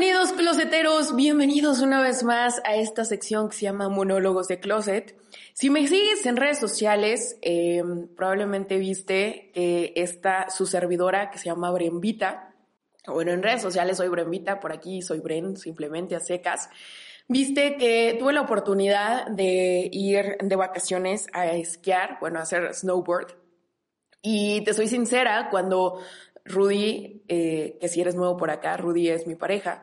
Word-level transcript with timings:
Bienvenidos 0.00 0.32
closeteros, 0.32 1.14
bienvenidos 1.14 1.80
una 1.82 2.00
vez 2.00 2.24
más 2.24 2.62
a 2.64 2.74
esta 2.74 3.04
sección 3.04 3.50
que 3.50 3.56
se 3.56 3.66
llama 3.66 3.90
Monólogos 3.90 4.48
de 4.48 4.58
Closet. 4.58 5.14
Si 5.52 5.68
me 5.68 5.86
sigues 5.86 6.24
en 6.24 6.38
redes 6.38 6.58
sociales, 6.58 7.36
eh, 7.42 7.82
probablemente 8.16 8.78
viste 8.78 9.50
que 9.52 9.92
está 9.96 10.48
su 10.48 10.64
servidora 10.64 11.30
que 11.30 11.36
se 11.36 11.50
llama 11.50 11.70
Brenvita. 11.70 12.54
Bueno, 13.06 13.32
en 13.32 13.42
redes 13.42 13.60
sociales 13.60 13.98
soy 13.98 14.08
Brenvita, 14.08 14.58
por 14.58 14.72
aquí 14.72 15.02
soy 15.02 15.20
Bren, 15.20 15.58
simplemente 15.58 16.16
a 16.16 16.20
secas. 16.20 16.70
Viste 17.28 17.76
que 17.76 18.16
tuve 18.18 18.32
la 18.32 18.40
oportunidad 18.40 19.26
de 19.26 19.90
ir 19.92 20.38
de 20.40 20.56
vacaciones 20.56 21.26
a 21.34 21.48
esquiar, 21.48 22.16
bueno, 22.22 22.38
a 22.38 22.44
hacer 22.44 22.72
snowboard. 22.72 23.36
Y 24.22 24.62
te 24.64 24.72
soy 24.72 24.86
sincera, 24.86 25.48
cuando 25.50 26.00
Rudy, 26.44 27.22
eh, 27.28 27.76
que 27.80 27.88
si 27.88 28.00
eres 28.00 28.14
nuevo 28.14 28.36
por 28.36 28.50
acá, 28.50 28.76
Rudy 28.76 29.08
es 29.08 29.26
mi 29.26 29.34
pareja, 29.34 29.82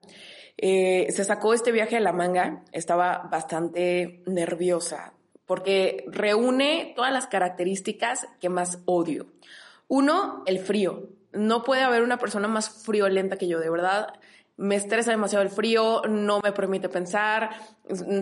eh, 0.58 1.08
se 1.12 1.24
sacó 1.24 1.54
este 1.54 1.72
viaje 1.72 1.98
a 1.98 2.02
la 2.02 2.14
manga, 2.14 2.64
estaba 2.72 3.28
bastante 3.32 4.24
nerviosa 4.26 5.14
porque 5.48 6.04
reúne 6.08 6.94
todas 6.96 7.12
las 7.12 7.26
características 7.26 8.28
que 8.40 8.50
más 8.50 8.80
odio. 8.86 9.28
Uno, 9.88 10.44
el 10.46 10.60
frío. 10.60 11.10
No 11.32 11.64
puede 11.64 11.82
haber 11.82 12.04
una 12.04 12.18
persona 12.18 12.48
más 12.48 12.70
friolenta 12.70 13.38
que 13.38 13.48
yo, 13.48 13.60
de 13.60 13.70
verdad. 13.70 14.14
Me 14.58 14.76
estresa 14.76 15.12
demasiado 15.12 15.44
el 15.44 15.50
frío, 15.50 16.02
no 16.10 16.42
me 16.44 16.52
permite 16.52 16.90
pensar, 16.90 17.52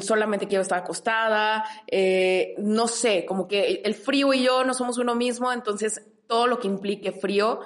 solamente 0.01 0.47
quiero 0.47 0.61
estar 0.61 0.79
acostada, 0.79 1.63
eh, 1.87 2.55
no 2.57 2.87
sé, 2.87 3.25
como 3.25 3.47
que 3.47 3.81
el 3.85 3.95
frío 3.95 4.33
y 4.33 4.43
yo 4.43 4.63
no 4.65 4.73
somos 4.73 4.97
uno 4.97 5.15
mismo, 5.15 5.51
entonces 5.53 6.05
todo 6.27 6.47
lo 6.47 6.59
que 6.59 6.67
implique 6.67 7.13
frío 7.13 7.61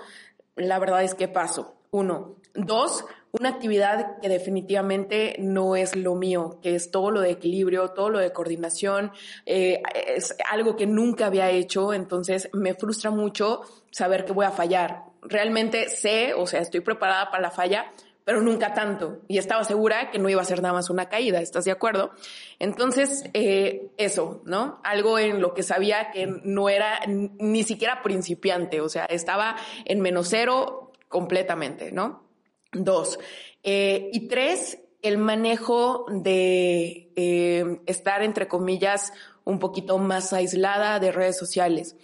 la 0.60 0.80
verdad 0.80 1.04
es 1.04 1.16
que 1.16 1.28
paso. 1.28 1.76
Uno. 1.92 2.36
Dos, 2.54 3.06
una 3.32 3.50
actividad 3.50 4.20
que 4.20 4.30
definitivamente 4.30 5.36
no 5.40 5.76
es 5.76 5.96
lo 5.96 6.16
mío, 6.16 6.60
que 6.62 6.76
es 6.76 6.92
todo 6.92 7.12
lo 7.12 7.22
de 7.22 7.32
equilibrio, 7.32 7.90
todo 7.90 8.10
lo 8.10 8.20
de 8.20 8.34
coordinación, 8.34 9.12
eh, 9.46 9.82
es 10.16 10.36
algo 10.50 10.76
que 10.76 10.88
nunca 10.88 11.28
había 11.28 11.50
hecho, 11.50 11.94
entonces 11.94 12.50
me 12.54 12.74
frustra 12.74 13.12
mucho 13.12 13.62
saber 13.92 14.26
que 14.26 14.34
voy 14.34 14.46
a 14.46 14.52
fallar. 14.52 15.04
Realmente 15.22 15.90
sé, 15.90 16.34
o 16.34 16.48
sea, 16.48 16.62
estoy 16.62 16.80
preparada 16.80 17.30
para 17.30 17.44
la 17.44 17.52
falla, 17.52 17.92
pero 18.30 18.44
nunca 18.44 18.76
tanto. 18.76 19.22
Y 19.28 19.40
estaba 19.40 19.64
segura 19.64 20.12
que 20.12 20.20
no 20.20 20.30
iba 20.30 20.40
a 20.40 20.46
ser 20.46 20.62
nada 20.62 20.76
más 20.76 20.92
una 20.92 21.10
caída, 21.10 21.42
¿estás 21.42 21.66
de 21.66 21.72
acuerdo? 21.72 22.12
Entonces, 22.60 23.24
eh, 23.34 23.90
eso, 23.98 24.44
¿no? 24.46 24.80
Algo 24.84 25.18
en 25.18 25.42
lo 25.42 25.56
que 25.56 25.64
sabía 25.64 26.12
que 26.12 26.28
no 26.44 26.70
era 26.70 27.00
ni 27.08 27.64
siquiera 27.64 28.04
principiante, 28.04 28.82
o 28.82 28.88
sea, 28.88 29.06
estaba 29.06 29.56
en 29.84 30.02
menos 30.02 30.28
cero 30.30 30.92
completamente, 31.08 31.92
¿no? 31.92 32.30
Dos. 32.72 33.18
Eh, 33.64 34.12
y 34.14 34.28
tres, 34.28 34.78
el 35.02 35.18
manejo 35.18 36.06
de 36.10 37.12
eh, 37.16 37.82
estar, 37.88 38.22
entre 38.22 38.48
comillas, 38.48 39.12
un 39.44 39.58
poquito 39.58 39.98
más 39.98 40.34
aislada 40.34 41.00
de 41.00 41.12
redes 41.12 41.36
sociales. 41.36 41.96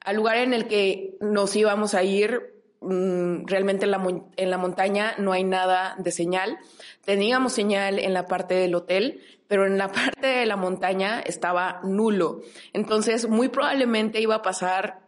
Al 0.00 0.16
lugar 0.16 0.38
en 0.38 0.54
el 0.54 0.66
que 0.66 1.18
nos 1.20 1.54
íbamos 1.54 1.92
a 1.92 2.02
ir, 2.04 2.53
Mm, 2.84 3.46
realmente 3.46 3.86
en 3.86 3.90
la, 3.90 4.22
en 4.36 4.50
la 4.50 4.58
montaña 4.58 5.14
no 5.18 5.32
hay 5.32 5.42
nada 5.44 5.96
de 5.98 6.10
señal. 6.10 6.58
Teníamos 7.04 7.54
señal 7.54 7.98
en 7.98 8.12
la 8.12 8.26
parte 8.26 8.54
del 8.54 8.74
hotel, 8.74 9.22
pero 9.48 9.66
en 9.66 9.78
la 9.78 9.88
parte 9.92 10.26
de 10.26 10.46
la 10.46 10.56
montaña 10.56 11.20
estaba 11.20 11.80
nulo. 11.82 12.42
Entonces, 12.72 13.28
muy 13.28 13.48
probablemente 13.48 14.20
iba 14.20 14.36
a 14.36 14.42
pasar 14.42 15.00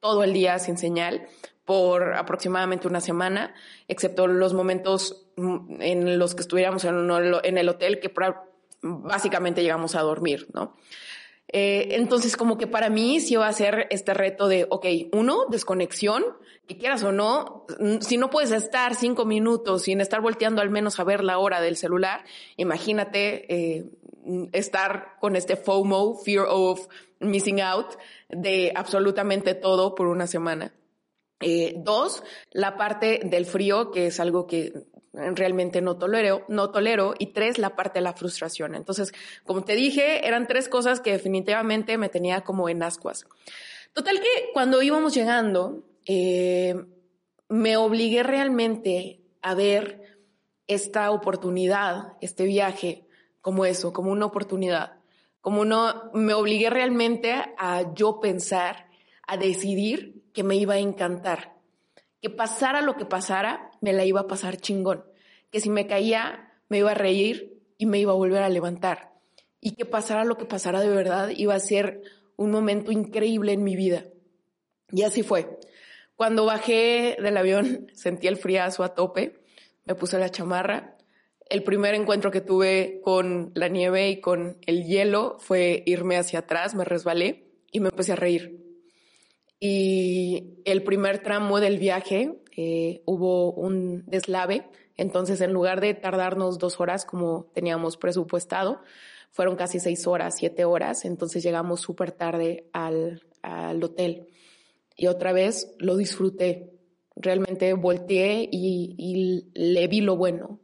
todo 0.00 0.22
el 0.22 0.34
día 0.34 0.58
sin 0.58 0.76
señal 0.76 1.26
por 1.64 2.14
aproximadamente 2.14 2.86
una 2.86 3.00
semana, 3.00 3.54
excepto 3.88 4.26
los 4.26 4.52
momentos 4.52 5.26
mm, 5.36 5.80
en 5.80 6.18
los 6.18 6.34
que 6.34 6.42
estuviéramos 6.42 6.84
en, 6.84 7.10
en 7.42 7.58
el 7.58 7.68
hotel, 7.70 8.00
que 8.00 8.12
básicamente 8.82 9.62
llegamos 9.62 9.94
a 9.94 10.02
dormir, 10.02 10.46
¿no? 10.52 10.76
Eh, 11.48 11.88
entonces, 11.96 12.36
como 12.36 12.58
que 12.58 12.66
para 12.66 12.88
mí 12.88 13.20
sí 13.20 13.36
va 13.36 13.48
a 13.48 13.52
ser 13.52 13.86
este 13.90 14.14
reto 14.14 14.48
de, 14.48 14.66
ok, 14.68 14.86
uno, 15.12 15.46
desconexión, 15.50 16.24
que 16.66 16.78
quieras 16.78 17.02
o 17.04 17.12
no, 17.12 17.66
si 18.00 18.16
no 18.16 18.30
puedes 18.30 18.50
estar 18.50 18.94
cinco 18.94 19.24
minutos 19.24 19.82
sin 19.82 20.00
estar 20.00 20.20
volteando 20.20 20.62
al 20.62 20.70
menos 20.70 20.98
a 20.98 21.04
ver 21.04 21.22
la 21.22 21.38
hora 21.38 21.60
del 21.60 21.76
celular, 21.76 22.24
imagínate 22.56 23.54
eh, 23.54 23.84
estar 24.52 25.16
con 25.20 25.36
este 25.36 25.56
FOMO, 25.56 26.16
fear 26.16 26.46
of 26.48 26.88
missing 27.20 27.60
out, 27.60 27.94
de 28.28 28.72
absolutamente 28.74 29.54
todo 29.54 29.94
por 29.94 30.06
una 30.06 30.26
semana. 30.26 30.72
Eh, 31.40 31.74
dos, 31.76 32.22
la 32.52 32.76
parte 32.76 33.20
del 33.24 33.44
frío, 33.44 33.90
que 33.90 34.06
es 34.06 34.20
algo 34.20 34.46
que 34.46 34.72
realmente 35.14 35.80
no 35.80 35.96
tolero, 35.96 36.44
no 36.48 36.70
tolero. 36.70 37.14
Y 37.18 37.26
tres, 37.26 37.58
la 37.58 37.76
parte 37.76 37.98
de 37.98 38.02
la 38.02 38.12
frustración. 38.12 38.74
Entonces, 38.74 39.12
como 39.44 39.62
te 39.62 39.74
dije, 39.74 40.26
eran 40.26 40.46
tres 40.46 40.68
cosas 40.68 41.00
que 41.00 41.12
definitivamente 41.12 41.98
me 41.98 42.08
tenía 42.08 42.42
como 42.42 42.68
en 42.68 42.82
ascuas. 42.82 43.26
Total 43.92 44.20
que 44.20 44.50
cuando 44.52 44.82
íbamos 44.82 45.14
llegando, 45.14 45.84
eh, 46.06 46.74
me 47.48 47.76
obligué 47.76 48.22
realmente 48.22 49.20
a 49.42 49.54
ver 49.54 50.18
esta 50.66 51.10
oportunidad, 51.10 52.14
este 52.20 52.44
viaje, 52.44 53.06
como 53.40 53.64
eso, 53.64 53.92
como 53.92 54.10
una 54.10 54.26
oportunidad. 54.26 54.98
Como 55.40 55.60
uno, 55.60 56.10
me 56.14 56.34
obligué 56.34 56.70
realmente 56.70 57.34
a 57.58 57.94
yo 57.94 58.18
pensar, 58.18 58.88
a 59.26 59.36
decidir 59.36 60.24
que 60.32 60.42
me 60.42 60.56
iba 60.56 60.74
a 60.74 60.78
encantar 60.78 61.54
que 62.24 62.30
pasara 62.30 62.80
lo 62.80 62.96
que 62.96 63.04
pasara, 63.04 63.70
me 63.84 63.92
la 63.92 64.06
iba 64.06 64.20
a 64.20 64.26
pasar 64.26 64.56
chingón. 64.56 65.04
Que 65.50 65.60
si 65.60 65.68
me 65.68 65.86
caía, 65.86 66.54
me 66.68 66.78
iba 66.78 66.92
a 66.92 66.94
reír 66.94 67.60
y 67.76 67.84
me 67.84 67.98
iba 67.98 68.12
a 68.12 68.16
volver 68.16 68.42
a 68.42 68.48
levantar. 68.48 69.12
Y 69.60 69.74
que 69.74 69.84
pasara 69.84 70.24
lo 70.24 70.38
que 70.38 70.46
pasara 70.46 70.80
de 70.80 70.88
verdad, 70.88 71.28
iba 71.36 71.54
a 71.54 71.60
ser 71.60 72.00
un 72.36 72.50
momento 72.50 72.90
increíble 72.92 73.52
en 73.52 73.62
mi 73.62 73.76
vida. 73.76 74.06
Y 74.90 75.02
así 75.02 75.22
fue. 75.22 75.58
Cuando 76.16 76.46
bajé 76.46 77.18
del 77.20 77.36
avión, 77.36 77.90
sentí 77.94 78.26
el 78.26 78.38
friazo 78.38 78.84
a 78.84 78.94
tope, 78.94 79.42
me 79.84 79.94
puse 79.94 80.18
la 80.18 80.30
chamarra. 80.30 80.96
El 81.50 81.62
primer 81.62 81.94
encuentro 81.94 82.30
que 82.30 82.40
tuve 82.40 83.02
con 83.04 83.52
la 83.54 83.68
nieve 83.68 84.08
y 84.08 84.20
con 84.22 84.56
el 84.66 84.84
hielo 84.84 85.36
fue 85.40 85.82
irme 85.84 86.16
hacia 86.16 86.38
atrás, 86.38 86.74
me 86.74 86.84
resbalé 86.84 87.50
y 87.70 87.80
me 87.80 87.90
empecé 87.90 88.12
a 88.12 88.16
reír. 88.16 88.64
Y 89.60 90.62
el 90.64 90.82
primer 90.82 91.22
tramo 91.22 91.60
del 91.60 91.78
viaje 91.78 92.40
eh, 92.56 93.02
hubo 93.04 93.52
un 93.52 94.04
deslave, 94.06 94.66
entonces 94.96 95.40
en 95.40 95.52
lugar 95.52 95.80
de 95.80 95.94
tardarnos 95.94 96.58
dos 96.58 96.80
horas 96.80 97.04
como 97.04 97.46
teníamos 97.54 97.96
presupuestado, 97.96 98.80
fueron 99.30 99.56
casi 99.56 99.80
seis 99.80 100.06
horas, 100.06 100.36
siete 100.36 100.64
horas, 100.64 101.04
entonces 101.04 101.42
llegamos 101.42 101.80
súper 101.80 102.12
tarde 102.12 102.68
al, 102.72 103.22
al 103.42 103.82
hotel. 103.82 104.28
Y 104.96 105.08
otra 105.08 105.32
vez 105.32 105.74
lo 105.78 105.96
disfruté, 105.96 106.70
realmente 107.16 107.72
volteé 107.72 108.48
y, 108.50 108.94
y 108.96 109.50
le 109.54 109.88
vi 109.88 110.00
lo 110.00 110.16
bueno. 110.16 110.60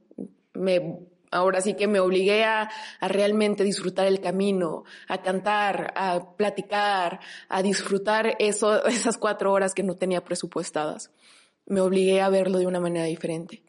Me 0.55 1.09
Ahora 1.33 1.61
sí 1.61 1.75
que 1.75 1.87
me 1.87 2.01
obligué 2.01 2.45
a, 2.45 2.69
realmente 3.01 3.63
disfrutar 3.63 4.07
el 4.07 4.21
camino, 4.21 4.83
a 5.07 5.23
cantar, 5.23 5.93
a 5.95 6.35
platicar, 6.37 7.21
a 7.49 7.63
disfrutar 7.63 8.37
eso, 8.41 8.85
esas 8.87 9.17
cuatro 9.17 9.53
horas 9.53 9.73
que 9.73 9.85
no 9.85 9.95
tenía 9.97 10.25
presupuestadas. 10.25 11.11
Me 11.71 11.81
obligué 11.81 12.21
a 12.21 12.29
verlo 12.29 12.59
de 12.59 12.67
una 12.67 12.81
manera 12.81 13.05
diferente. 13.05 13.63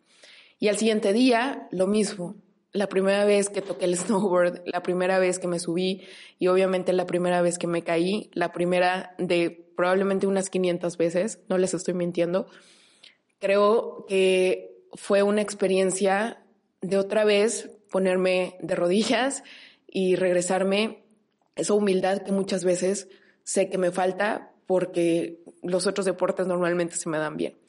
Y 0.60 0.68
al 0.68 0.78
siguiente 0.78 1.14
día, 1.14 1.68
lo 1.72 1.88
mismo. 1.88 2.36
la 2.74 2.88
primera 2.88 3.26
vez 3.26 3.50
que 3.50 3.62
toqué 3.62 3.86
el 3.86 3.98
snowboard, 3.98 4.64
la 4.66 4.82
primera 4.82 5.20
vez 5.20 5.40
que 5.40 5.48
me 5.48 5.60
subí 5.60 6.02
y 6.40 6.48
obviamente 6.48 6.94
la 6.94 7.06
primera 7.06 7.42
vez 7.42 7.58
que 7.58 7.68
me 7.68 7.84
caí, 7.84 8.32
la 8.34 8.52
primera 8.52 9.14
de 9.18 9.72
probablemente 9.76 10.26
unas 10.26 10.50
500 10.50 10.98
veces, 10.98 11.40
no 11.48 11.58
les 11.58 11.74
estoy 11.74 11.94
mintiendo. 11.94 12.48
Creo 13.40 14.06
que 14.08 14.86
fue 14.94 15.22
una 15.22 15.42
experiencia 15.42 16.44
de 16.82 16.98
otra 16.98 17.24
vez 17.24 17.70
ponerme 17.92 18.56
de 18.62 18.76
rodillas 18.76 19.44
y 19.88 20.16
regresarme 20.16 21.04
esa 21.56 21.74
humildad 21.74 22.24
que 22.24 22.32
muchas 22.32 22.64
veces 22.64 23.10
sé 23.44 23.70
que 23.70 23.78
me 23.78 23.92
falta 23.92 24.54
porque 24.66 25.44
los 25.62 25.86
otros 25.88 26.06
deportes 26.06 26.48
normalmente 26.48 26.96
se 26.96 27.10
me 27.10 27.18
dan 27.18 27.38
bien. 27.38 27.61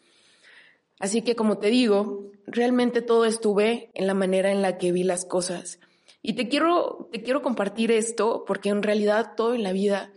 Así 1.02 1.22
que 1.22 1.34
como 1.34 1.58
te 1.58 1.66
digo, 1.66 2.30
realmente 2.46 3.02
todo 3.02 3.24
estuve 3.24 3.90
en 3.94 4.06
la 4.06 4.14
manera 4.14 4.52
en 4.52 4.62
la 4.62 4.78
que 4.78 4.92
vi 4.92 5.02
las 5.02 5.24
cosas. 5.24 5.80
Y 6.22 6.34
te 6.34 6.46
quiero, 6.48 7.08
te 7.10 7.24
quiero 7.24 7.42
compartir 7.42 7.90
esto 7.90 8.44
porque 8.46 8.68
en 8.68 8.84
realidad 8.84 9.32
todo 9.36 9.54
en 9.54 9.64
la 9.64 9.72
vida 9.72 10.12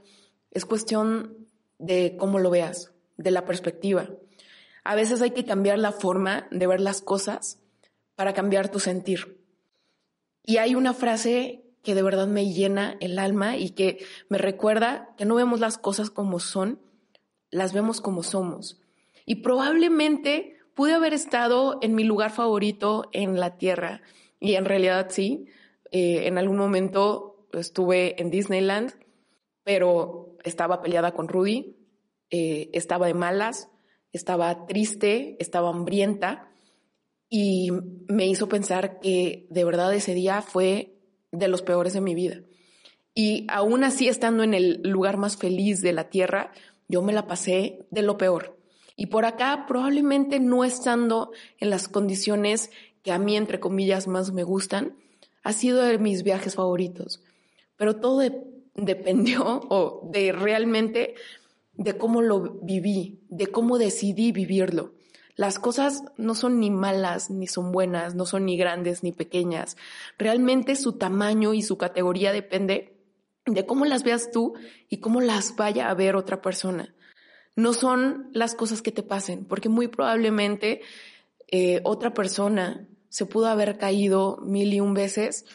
es 0.52 0.64
cuestión 0.64 1.48
de 1.80 2.16
cómo 2.20 2.38
lo 2.38 2.52
veas, 2.52 2.94
de 3.18 3.32
la 3.32 3.46
perspectiva. 3.46 4.12
A 4.84 4.94
veces 4.94 5.24
hay 5.24 5.32
que 5.32 5.44
cambiar 5.44 5.80
la 5.80 5.92
forma 5.92 6.48
de 6.52 6.68
ver 6.68 6.82
las 6.82 7.02
cosas 7.02 7.58
para 8.16 8.36
cambiar 8.36 8.70
tu 8.70 8.80
sentir. 8.80 9.44
Y 10.44 10.58
hay 10.58 10.76
una 10.76 10.94
frase 10.94 11.64
que 11.82 11.96
de 11.96 12.04
verdad 12.04 12.28
me 12.28 12.54
llena 12.54 12.96
el 13.00 13.18
alma 13.18 13.58
y 13.58 13.72
que 13.72 14.06
me 14.30 14.38
recuerda 14.38 15.16
que 15.18 15.26
no 15.26 15.34
vemos 15.34 15.60
las 15.60 15.80
cosas 15.80 16.12
como 16.12 16.40
son, 16.40 16.80
las 17.50 17.74
vemos 17.74 18.02
como 18.02 18.22
somos. 18.22 18.80
Y 19.26 19.38
probablemente 19.38 20.55
pude 20.76 20.94
haber 20.94 21.14
estado 21.14 21.80
en 21.82 21.96
mi 21.96 22.04
lugar 22.04 22.32
favorito 22.32 23.10
en 23.12 23.40
la 23.40 23.58
Tierra. 23.58 24.02
Y 24.40 24.56
en 24.56 24.66
realidad 24.66 25.08
sí, 25.10 25.48
eh, 25.92 26.28
en 26.28 26.38
algún 26.38 26.58
momento 26.58 27.48
estuve 27.54 28.22
en 28.22 28.30
Disneyland, 28.30 28.94
pero 29.64 30.38
estaba 30.44 30.82
peleada 30.82 31.14
con 31.14 31.28
Rudy, 31.28 31.78
eh, 32.30 32.70
estaba 32.74 33.08
de 33.08 33.14
malas, 33.14 33.70
estaba 34.12 34.66
triste, 34.68 35.38
estaba 35.40 35.70
hambrienta 35.70 36.52
y 37.30 37.70
me 38.08 38.28
hizo 38.28 38.48
pensar 38.48 39.00
que 39.00 39.48
de 39.50 39.66
verdad 39.66 39.94
ese 39.94 40.14
día 40.14 40.42
fue 40.42 41.00
de 41.32 41.48
los 41.48 41.62
peores 41.62 41.94
de 41.94 42.02
mi 42.02 42.14
vida. 42.14 42.42
Y 43.14 43.48
aún 43.50 43.86
así, 43.86 44.10
estando 44.10 44.44
en 44.44 44.54
el 44.54 44.82
lugar 44.84 45.18
más 45.18 45.38
feliz 45.38 45.82
de 45.82 45.94
la 45.94 46.10
tierra, 46.10 46.52
yo 46.90 47.02
me 47.02 47.14
la 47.14 47.28
pasé 47.28 47.88
de 47.90 48.02
lo 48.02 48.18
peor. 48.18 48.55
Y 48.96 49.08
por 49.08 49.26
acá, 49.26 49.66
probablemente 49.68 50.40
no 50.40 50.64
estando 50.64 51.32
en 51.60 51.70
las 51.70 51.88
condiciones 51.88 52.72
que 53.04 53.12
a 53.12 53.20
mí, 53.20 53.36
entre 53.36 53.60
comillas, 53.60 54.08
más 54.08 54.32
me 54.32 54.44
gustan, 54.44 54.96
ha 55.44 55.54
sido 55.54 55.82
de 55.82 55.98
mis 56.00 56.24
viajes 56.24 56.56
favoritos. 56.56 57.22
Pero 57.76 57.98
todo 57.98 58.22
dependió 58.74 60.02
de 60.12 60.32
realmente 60.32 61.16
de 61.74 61.98
cómo 61.98 62.22
lo 62.22 62.60
viví, 62.62 63.20
de 63.30 63.48
cómo 63.48 63.78
decidí 63.78 64.32
vivirlo. 64.32 64.94
Las 65.36 65.60
cosas 65.60 66.04
no 66.16 66.34
son 66.34 66.62
ni 66.62 66.72
malas 66.72 67.30
ni 67.30 67.48
son 67.48 67.74
buenas, 67.74 68.16
no 68.16 68.26
son 68.26 68.46
ni 68.46 68.56
grandes 68.56 69.04
ni 69.04 69.12
pequeñas. 69.12 69.76
Realmente 70.18 70.78
su 70.78 70.94
tamaño 70.94 71.54
y 71.54 71.62
su 71.62 71.78
categoría 71.78 72.32
depende 72.32 72.94
de 73.46 73.66
cómo 73.66 73.84
las 73.84 74.04
veas 74.04 74.32
tú 74.32 74.54
y 74.88 74.98
cómo 74.98 75.20
las 75.20 75.58
vaya 75.58 75.90
a 75.90 75.94
ver 75.94 76.16
otra 76.16 76.42
persona 76.42 76.96
no 77.56 77.74
son 77.74 78.30
las 78.34 78.56
cosas 78.56 78.82
que 78.82 78.92
te 78.92 79.04
pasen, 79.04 79.46
porque 79.46 79.70
muy 79.70 79.88
probablemente 79.88 80.82
eh, 81.48 81.82
otra 81.84 82.14
persona 82.14 82.88
se 83.10 83.26
pudo 83.26 83.48
haber 83.48 83.78
caído 83.78 84.38
mil 84.42 84.74
y 84.74 84.82
un 84.82 84.94
veces 84.94 85.46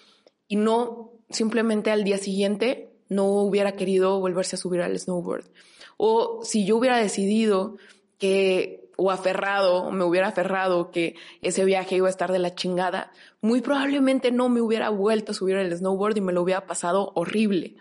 y 0.49 0.57
no 0.57 1.13
simplemente 1.29 1.91
al 1.91 2.05
día 2.05 2.19
siguiente 2.19 2.91
no 3.09 3.27
hubiera 3.27 3.73
querido 3.73 4.19
volverse 4.19 4.57
a 4.57 4.59
subir 4.59 4.81
al 4.81 4.99
snowboard. 4.99 5.45
O 5.97 6.41
si 6.43 6.65
yo 6.65 6.77
hubiera 6.77 6.97
decidido 6.97 7.77
que, 8.19 8.89
o 8.97 9.11
aferrado, 9.11 9.91
me 9.91 10.05
hubiera 10.05 10.29
aferrado 10.29 10.91
que 10.91 11.17
ese 11.43 11.65
viaje 11.65 11.97
iba 11.97 12.07
a 12.07 12.11
estar 12.11 12.33
de 12.33 12.39
la 12.39 12.55
chingada, 12.55 13.13
muy 13.43 13.61
probablemente 13.61 14.33
no 14.33 14.49
me 14.49 14.61
hubiera 14.61 14.89
vuelto 14.89 15.33
a 15.33 15.35
subir 15.35 15.57
al 15.57 15.77
snowboard 15.77 16.17
y 16.17 16.21
me 16.23 16.33
lo 16.33 16.43
hubiera 16.43 16.67
pasado 16.67 17.13
horrible 17.15 17.77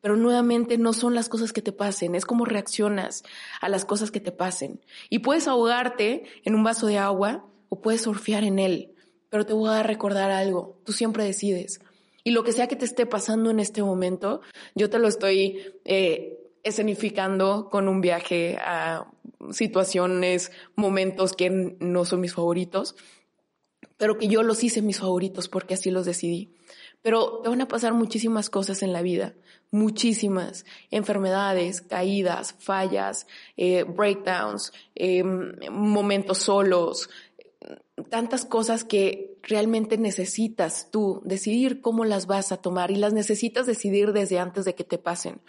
pero 0.00 0.16
nuevamente 0.16 0.78
no 0.78 0.92
son 0.92 1.14
las 1.14 1.28
cosas 1.28 1.52
que 1.52 1.62
te 1.62 1.72
pasen, 1.72 2.14
es 2.14 2.24
como 2.24 2.44
reaccionas 2.44 3.22
a 3.60 3.68
las 3.68 3.84
cosas 3.84 4.10
que 4.10 4.20
te 4.20 4.32
pasen. 4.32 4.80
Y 5.10 5.20
puedes 5.20 5.48
ahogarte 5.48 6.24
en 6.44 6.54
un 6.54 6.64
vaso 6.64 6.86
de 6.86 6.98
agua 6.98 7.46
o 7.68 7.80
puedes 7.80 8.02
surfear 8.02 8.44
en 8.44 8.58
él, 8.58 8.94
pero 9.30 9.46
te 9.46 9.52
voy 9.52 9.70
a 9.70 9.82
recordar 9.82 10.30
algo, 10.30 10.78
tú 10.84 10.92
siempre 10.92 11.24
decides. 11.24 11.80
Y 12.24 12.32
lo 12.32 12.42
que 12.42 12.52
sea 12.52 12.66
que 12.66 12.76
te 12.76 12.84
esté 12.84 13.06
pasando 13.06 13.50
en 13.50 13.60
este 13.60 13.82
momento, 13.82 14.40
yo 14.74 14.90
te 14.90 14.98
lo 14.98 15.06
estoy 15.06 15.60
eh, 15.84 16.36
escenificando 16.64 17.68
con 17.70 17.86
un 17.86 18.00
viaje 18.00 18.58
a 18.60 19.06
situaciones, 19.52 20.50
momentos 20.74 21.34
que 21.34 21.50
no 21.50 22.04
son 22.04 22.20
mis 22.20 22.34
favoritos, 22.34 22.96
pero 23.96 24.18
que 24.18 24.28
yo 24.28 24.42
los 24.42 24.64
hice 24.64 24.82
mis 24.82 24.98
favoritos 24.98 25.48
porque 25.48 25.74
así 25.74 25.90
los 25.90 26.04
decidí. 26.04 26.54
Pero 27.02 27.40
te 27.42 27.48
van 27.48 27.60
a 27.60 27.68
pasar 27.68 27.94
muchísimas 27.94 28.50
cosas 28.50 28.82
en 28.82 28.92
la 28.92 29.02
vida, 29.02 29.34
muchísimas 29.70 30.64
enfermedades, 30.90 31.80
caídas, 31.80 32.54
fallas, 32.58 33.26
eh, 33.56 33.84
breakdowns, 33.84 34.72
em, 34.94 35.52
momentos 35.70 36.38
solos, 36.38 37.08
tantas 38.10 38.44
cosas 38.44 38.84
que 38.84 39.38
realmente 39.42 39.96
necesitas 39.96 40.90
tú 40.90 41.20
decidir 41.24 41.80
cómo 41.80 42.04
las 42.04 42.26
vas 42.26 42.52
a 42.52 42.58
tomar 42.58 42.90
y 42.90 42.96
las 42.96 43.12
necesitas 43.12 43.66
decidir 43.66 44.12
desde 44.12 44.38
antes 44.38 44.64
de 44.64 44.74
que 44.74 44.84
te 44.84 44.98
pasen. 44.98 45.40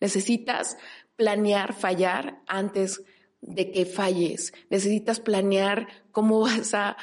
Necesitas 0.00 0.76
planear 1.16 1.74
fallar 1.74 2.42
antes 2.46 3.02
de 3.40 3.70
que 3.70 3.86
falles. 3.86 4.52
Necesitas 4.70 5.20
planear 5.20 5.88
cómo 6.12 6.40
vas 6.40 6.74
a 6.74 6.96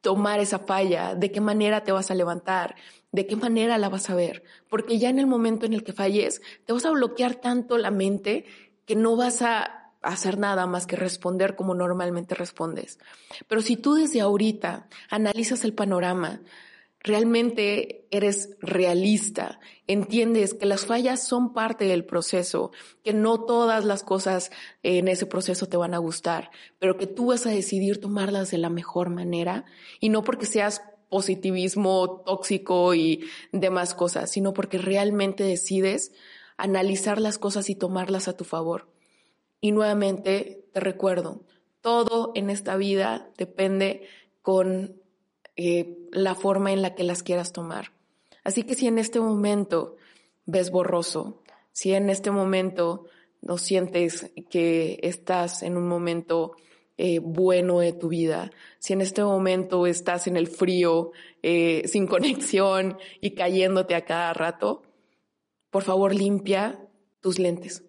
tomar 0.00 0.40
esa 0.40 0.58
falla, 0.58 1.14
de 1.14 1.32
qué 1.32 1.40
manera 1.40 1.84
te 1.84 1.92
vas 1.92 2.10
a 2.10 2.14
levantar, 2.14 2.76
de 3.12 3.26
qué 3.26 3.36
manera 3.36 3.78
la 3.78 3.88
vas 3.88 4.10
a 4.10 4.14
ver, 4.14 4.42
porque 4.68 4.98
ya 4.98 5.08
en 5.08 5.18
el 5.18 5.26
momento 5.26 5.66
en 5.66 5.72
el 5.72 5.84
que 5.84 5.92
falles, 5.92 6.42
te 6.66 6.72
vas 6.72 6.84
a 6.84 6.90
bloquear 6.90 7.36
tanto 7.36 7.78
la 7.78 7.90
mente 7.90 8.44
que 8.84 8.96
no 8.96 9.16
vas 9.16 9.42
a 9.42 9.92
hacer 10.02 10.38
nada 10.38 10.66
más 10.66 10.86
que 10.86 10.96
responder 10.96 11.56
como 11.56 11.74
normalmente 11.74 12.34
respondes. 12.34 12.98
Pero 13.48 13.62
si 13.62 13.76
tú 13.76 13.94
desde 13.94 14.20
ahorita 14.20 14.88
analizas 15.10 15.64
el 15.64 15.74
panorama, 15.74 16.40
realmente 17.00 18.06
eres 18.10 18.56
realista, 18.60 19.60
entiendes 19.86 20.54
que 20.54 20.66
las 20.66 20.86
fallas 20.86 21.22
son 21.22 21.52
parte 21.52 21.84
del 21.84 22.04
proceso, 22.04 22.72
que 23.04 23.12
no 23.12 23.44
todas 23.44 23.84
las 23.84 24.02
cosas 24.02 24.50
en 24.82 25.08
ese 25.08 25.26
proceso 25.26 25.66
te 25.66 25.76
van 25.76 25.94
a 25.94 25.98
gustar, 25.98 26.50
pero 26.78 26.96
que 26.96 27.06
tú 27.06 27.26
vas 27.26 27.46
a 27.46 27.50
decidir 27.50 28.00
tomarlas 28.00 28.50
de 28.50 28.58
la 28.58 28.70
mejor 28.70 29.10
manera 29.10 29.64
y 30.00 30.08
no 30.08 30.24
porque 30.24 30.46
seas 30.46 30.82
positivismo 31.08 32.22
tóxico 32.26 32.94
y 32.94 33.24
demás 33.52 33.94
cosas, 33.94 34.30
sino 34.30 34.52
porque 34.52 34.78
realmente 34.78 35.44
decides 35.44 36.12
analizar 36.56 37.20
las 37.20 37.38
cosas 37.38 37.70
y 37.70 37.74
tomarlas 37.74 38.28
a 38.28 38.36
tu 38.36 38.44
favor. 38.44 38.88
Y 39.60 39.72
nuevamente 39.72 40.66
te 40.72 40.80
recuerdo, 40.80 41.44
todo 41.80 42.32
en 42.34 42.50
esta 42.50 42.76
vida 42.76 43.30
depende 43.36 44.06
con 44.42 45.00
eh, 45.60 45.98
la 46.12 46.36
forma 46.36 46.72
en 46.72 46.82
la 46.82 46.94
que 46.94 47.02
las 47.02 47.24
quieras 47.24 47.52
tomar. 47.52 47.90
Así 48.44 48.62
que 48.62 48.76
si 48.76 48.86
en 48.86 48.96
este 48.96 49.18
momento 49.18 49.96
ves 50.46 50.70
borroso, 50.70 51.42
si 51.72 51.94
en 51.94 52.10
este 52.10 52.30
momento 52.30 53.06
no 53.42 53.58
sientes 53.58 54.30
que 54.50 55.00
estás 55.02 55.64
en 55.64 55.76
un 55.76 55.88
momento 55.88 56.52
eh, 56.96 57.18
bueno 57.18 57.80
de 57.80 57.92
tu 57.92 58.06
vida, 58.06 58.52
si 58.78 58.92
en 58.92 59.00
este 59.00 59.24
momento 59.24 59.88
estás 59.88 60.28
en 60.28 60.36
el 60.36 60.46
frío, 60.46 61.10
eh, 61.42 61.82
sin 61.88 62.06
conexión 62.06 62.96
y 63.20 63.32
cayéndote 63.32 63.96
a 63.96 64.04
cada 64.04 64.32
rato, 64.34 64.82
por 65.70 65.82
favor 65.82 66.14
limpia 66.14 66.88
tus 67.20 67.40
lentes. 67.40 67.82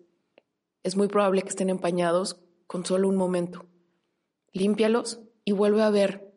Es 0.81 0.97
muy 0.97 1.07
probable 1.07 1.43
que 1.43 1.49
estén 1.49 1.69
empañados 1.69 2.41
con 2.65 2.83
solo 2.83 3.07
un 3.07 3.15
momento. 3.15 3.67
Límpialos 4.53 5.19
y 5.45 5.51
vuelve 5.51 5.83
a 5.83 5.91
ver. 5.91 6.28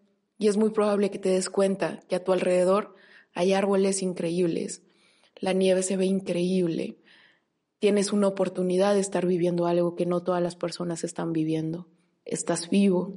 Y 0.43 0.49
es 0.49 0.57
muy 0.57 0.71
probable 0.71 1.13
que 1.13 1.21
te 1.21 1.29
des 1.29 1.49
cuenta 1.49 2.01
que 2.09 2.17
a 2.17 2.25
tu 2.25 2.33
alrededor 2.33 2.97
hay 3.33 3.53
árboles 3.53 4.03
increíbles. 4.03 4.83
La 5.37 5.53
nieve 5.53 5.85
se 5.85 5.97
ve 5.97 6.07
increíble. 6.07 6.99
Tienes 7.79 8.13
una 8.13 8.27
oportunidad 8.27 8.95
de 8.95 9.01
estar 9.01 9.25
viviendo 9.25 9.67
algo 9.67 9.95
que 9.95 10.05
no 10.05 10.25
todas 10.25 10.43
las 10.43 10.57
personas 10.57 11.05
están 11.05 11.33
viviendo 11.33 11.87
estás 12.25 12.71
vivo. 12.71 13.15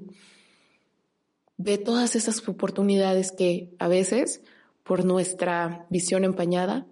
Ve 1.58 1.80
todas 1.80 2.16
esas 2.16 2.48
oportunidades 2.48 3.32
que 3.32 3.74
a 3.80 3.88
veces, 3.88 4.44
por 4.84 5.04
nuestra 5.04 5.88
visión 5.90 6.26
empañada, 6.26 6.86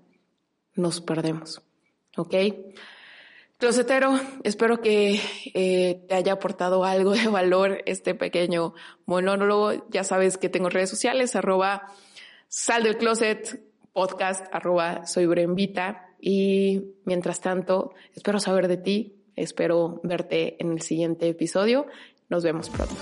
nos 0.74 1.00
perdemos. 1.00 1.62
¿Ok? 2.18 2.34
Closetero, 3.63 4.20
espero 4.43 4.82
que 4.82 5.22
eh, 5.53 6.03
te 6.10 6.15
haya 6.15 6.34
aportado 6.34 6.84
algo 6.84 7.12
de 7.12 7.29
valor 7.29 7.82
este 7.86 8.13
pequeño 8.13 8.74
monólogo. 9.05 9.88
Ya 9.89 10.03
sabes 10.03 10.38
que 10.38 10.50
tengo 10.50 10.67
redes 10.67 10.89
sociales, 10.89 11.34
arroba 11.38 11.84
Sal 12.50 12.84
del 12.84 12.98
closet 12.98 13.63
podcast 13.93 14.53
arroba 14.53 15.05
soy 15.05 15.27
Brembita 15.27 16.10
y 16.20 16.91
mientras 17.05 17.39
tanto 17.39 17.93
espero 18.13 18.41
saber 18.41 18.67
de 18.67 18.75
ti, 18.75 19.15
espero 19.38 20.01
verte 20.03 20.58
en 20.60 20.74
el 20.74 20.82
siguiente 20.82 21.29
episodio. 21.29 21.88
Nos 22.27 22.43
vemos 22.43 22.70
pronto. 22.70 22.93